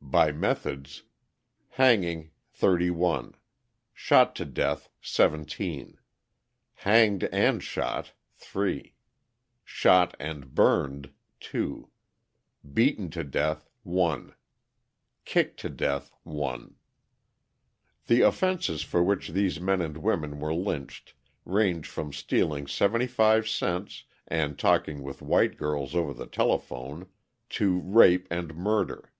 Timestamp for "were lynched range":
20.38-21.88